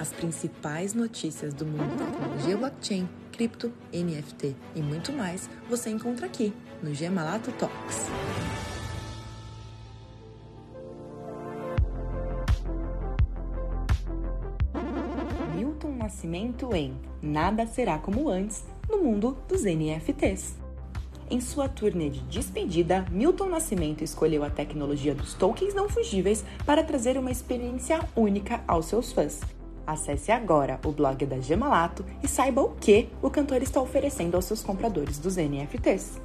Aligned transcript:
As 0.00 0.14
principais 0.14 0.94
notícias 0.94 1.52
do 1.52 1.66
mundo 1.66 1.94
da 1.98 2.06
tecnologia 2.06 2.56
blockchain, 2.56 3.06
cripto, 3.30 3.70
NFT 3.92 4.56
e 4.74 4.80
muito 4.80 5.12
mais 5.12 5.50
você 5.68 5.90
encontra 5.90 6.24
aqui 6.24 6.54
no 6.82 6.94
Gemalato 6.94 7.52
Talks. 7.52 8.06
Milton 15.54 15.96
Nascimento 15.96 16.74
em 16.74 16.98
Nada 17.20 17.66
Será 17.66 17.98
Como 17.98 18.30
Antes 18.30 18.64
no 18.88 19.02
mundo 19.02 19.36
dos 19.46 19.64
NFTs. 19.64 20.54
Em 21.30 21.42
sua 21.42 21.68
turnê 21.68 22.08
de 22.08 22.20
despedida, 22.20 23.04
Milton 23.10 23.50
Nascimento 23.50 24.02
escolheu 24.02 24.44
a 24.44 24.48
tecnologia 24.48 25.14
dos 25.14 25.34
tokens 25.34 25.74
não 25.74 25.90
fungíveis 25.90 26.42
para 26.64 26.82
trazer 26.82 27.18
uma 27.18 27.30
experiência 27.30 28.00
única 28.16 28.64
aos 28.66 28.86
seus 28.86 29.12
fãs. 29.12 29.59
Acesse 29.90 30.30
agora 30.30 30.78
o 30.84 30.92
blog 30.92 31.26
da 31.26 31.40
Gemalato 31.40 32.06
e 32.22 32.28
saiba 32.28 32.62
o 32.62 32.76
que 32.76 33.08
o 33.20 33.28
cantor 33.28 33.60
está 33.60 33.82
oferecendo 33.82 34.36
aos 34.36 34.44
seus 34.44 34.62
compradores 34.62 35.18
dos 35.18 35.34
NFTs. 35.34 36.20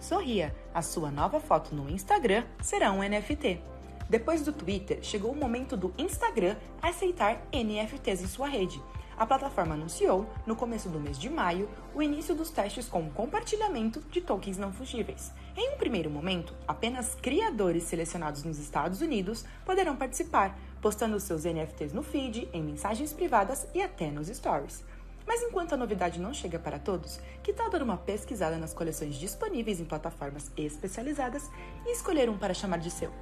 Sorria, 0.00 0.54
a 0.72 0.80
sua 0.80 1.10
nova 1.10 1.38
foto 1.38 1.74
no 1.74 1.90
Instagram 1.90 2.42
será 2.62 2.92
um 2.92 3.02
NFT. 3.02 3.60
Depois 4.08 4.40
do 4.40 4.54
Twitter, 4.54 5.00
chegou 5.02 5.32
o 5.32 5.36
momento 5.36 5.76
do 5.76 5.92
Instagram 5.98 6.56
aceitar 6.80 7.46
NFTs 7.52 8.22
em 8.22 8.26
sua 8.26 8.48
rede. 8.48 8.80
A 9.16 9.26
plataforma 9.26 9.74
anunciou, 9.74 10.26
no 10.46 10.56
começo 10.56 10.88
do 10.88 10.98
mês 10.98 11.18
de 11.18 11.28
maio, 11.28 11.68
o 11.94 12.02
início 12.02 12.34
dos 12.34 12.50
testes 12.50 12.88
com 12.88 13.10
compartilhamento 13.10 14.00
de 14.10 14.20
tokens 14.20 14.56
não 14.56 14.72
fungíveis. 14.72 15.32
Em 15.56 15.74
um 15.74 15.76
primeiro 15.76 16.10
momento, 16.10 16.54
apenas 16.66 17.14
criadores 17.14 17.84
selecionados 17.84 18.42
nos 18.42 18.58
Estados 18.58 19.00
Unidos 19.00 19.44
poderão 19.64 19.96
participar, 19.96 20.58
postando 20.80 21.20
seus 21.20 21.44
NFTs 21.44 21.92
no 21.92 22.02
feed, 22.02 22.48
em 22.52 22.62
mensagens 22.62 23.12
privadas 23.12 23.66
e 23.74 23.82
até 23.82 24.10
nos 24.10 24.28
stories. 24.28 24.82
Mas 25.26 25.42
enquanto 25.42 25.72
a 25.72 25.76
novidade 25.76 26.20
não 26.20 26.34
chega 26.34 26.58
para 26.58 26.78
todos, 26.78 27.20
que 27.42 27.52
tal 27.52 27.70
dar 27.70 27.82
uma 27.82 27.96
pesquisada 27.96 28.56
nas 28.56 28.74
coleções 28.74 29.14
disponíveis 29.14 29.80
em 29.80 29.84
plataformas 29.84 30.50
especializadas 30.56 31.48
e 31.86 31.92
escolher 31.92 32.28
um 32.28 32.36
para 32.36 32.54
chamar 32.54 32.78
de 32.78 32.90
seu? 32.90 33.12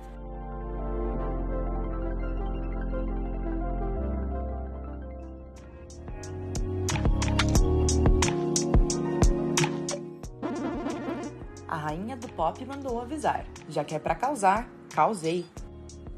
A 11.71 11.77
rainha 11.77 12.17
do 12.17 12.29
pop 12.31 12.65
mandou 12.67 13.01
avisar: 13.01 13.47
já 13.69 13.85
que 13.85 13.95
é 13.95 13.99
para 14.01 14.17
causar, 14.17 14.69
causei. 14.93 15.47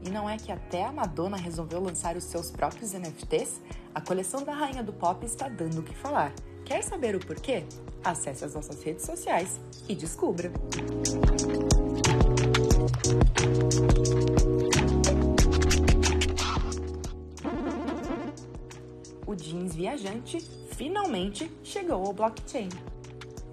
E 0.03 0.09
não 0.09 0.29
é 0.29 0.39
que 0.39 0.51
até 0.51 0.83
a 0.83 0.91
Madonna 0.91 1.37
resolveu 1.37 1.79
lançar 1.79 2.17
os 2.17 2.25
seus 2.25 2.51
próprios 2.51 2.95
NFTs? 2.95 3.61
A 3.95 4.01
coleção 4.01 4.43
da 4.43 4.55
rainha 4.55 4.83
do 4.83 4.95
pop 4.95 5.27
está 5.27 5.51
dando 5.51 5.81
o 5.81 5.83
que 5.83 5.95
falar. 5.95 6.33
Quer 6.65 6.83
saber 6.83 7.15
o 7.15 7.21
porquê? 7.21 7.67
Acesse 8.03 8.47
as 8.47 8.55
nossas 8.55 8.83
redes 8.83 9.05
sociais 9.05 9.61
e 9.87 9.95
descubra! 9.95 10.51
O 19.27 19.35
jeans 19.35 19.75
viajante 19.75 20.41
finalmente 20.71 21.53
chegou 21.63 22.07
ao 22.07 22.15
blockchain. 22.15 22.71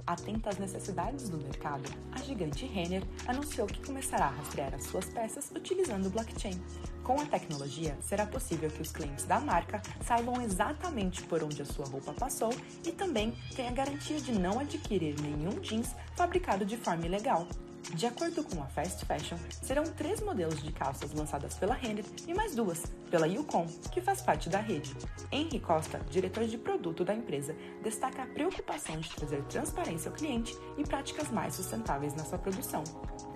Atenta 0.09 0.49
às 0.49 0.57
necessidades 0.57 1.29
do 1.29 1.37
mercado, 1.37 1.87
a 2.11 2.17
gigante 2.17 2.65
Renner 2.65 3.03
anunciou 3.27 3.67
que 3.67 3.85
começará 3.85 4.25
a 4.25 4.29
rastrear 4.29 4.73
as 4.73 4.85
suas 4.85 5.05
peças 5.05 5.51
utilizando 5.55 6.09
blockchain. 6.09 6.59
Com 7.03 7.21
a 7.21 7.25
tecnologia, 7.25 7.95
será 8.01 8.25
possível 8.25 8.71
que 8.71 8.81
os 8.81 8.91
clientes 8.91 9.25
da 9.25 9.39
marca 9.39 9.79
saibam 10.01 10.41
exatamente 10.41 11.21
por 11.21 11.43
onde 11.43 11.61
a 11.61 11.65
sua 11.65 11.85
roupa 11.85 12.11
passou 12.11 12.51
e 12.83 12.91
também 12.91 13.35
tenha 13.55 13.71
garantia 13.71 14.19
de 14.19 14.31
não 14.31 14.59
adquirir 14.59 15.13
nenhum 15.21 15.59
jeans 15.59 15.95
fabricado 16.15 16.65
de 16.65 16.75
forma 16.75 17.05
ilegal. 17.05 17.47
De 17.93 18.05
acordo 18.05 18.43
com 18.43 18.61
a 18.61 18.67
Fast 18.67 19.05
Fashion, 19.05 19.37
serão 19.61 19.83
três 19.83 20.21
modelos 20.21 20.61
de 20.61 20.71
calças 20.71 21.11
lançadas 21.13 21.55
pela 21.55 21.73
Renner 21.73 22.05
e 22.27 22.33
mais 22.33 22.55
duas 22.55 22.83
pela 23.09 23.27
Yukon, 23.27 23.65
que 23.91 24.01
faz 24.01 24.21
parte 24.21 24.49
da 24.49 24.59
rede. 24.59 24.95
Henry 25.31 25.59
Costa, 25.59 25.99
diretor 26.09 26.45
de 26.45 26.57
produto 26.57 27.03
da 27.03 27.13
empresa, 27.13 27.55
destaca 27.83 28.23
a 28.23 28.27
preocupação 28.27 28.99
de 28.99 29.09
trazer 29.09 29.43
transparência 29.43 30.09
ao 30.09 30.15
cliente 30.15 30.55
e 30.77 30.83
práticas 30.83 31.29
mais 31.31 31.55
sustentáveis 31.55 32.13
na 32.13 32.23
sua 32.23 32.37
produção. 32.37 32.83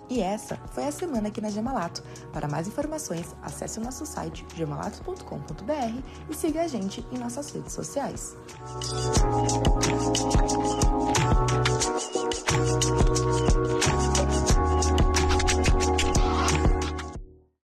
E 0.10 0.22
essa 0.22 0.58
foi 0.74 0.86
a 0.86 0.92
semana 0.92 1.30
aqui 1.30 1.42
na 1.42 1.50
Gemalato. 1.50 2.04
Para 2.32 2.48
mais 2.48 2.68
informações, 2.68 3.36
acesse 3.42 3.80
o 3.80 3.84
nosso 3.84 4.06
site 4.06 4.46
gemalato.com.br 4.56 6.04
e 6.30 6.34
siga 6.36 6.62
a 6.62 6.68
gente 6.68 7.06
em 7.12 7.18
nossas 7.18 7.50
redes 7.52 7.74
sociais. 7.74 8.36